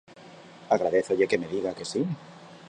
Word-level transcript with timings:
Agradézolle 0.75 1.29
que 1.33 1.39
me 1.43 1.51
diga 1.53 1.77
que 1.81 1.89
si. 1.93 2.03